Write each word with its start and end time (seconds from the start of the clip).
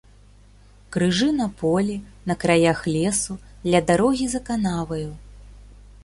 Крыжы 0.93 1.27
на 1.41 1.45
полі, 1.59 1.97
на 2.31 2.35
краях 2.43 2.79
лесу, 2.93 3.37
ля 3.73 3.81
дарогі 3.91 4.25
за 4.31 4.41
канаваю. 4.49 5.09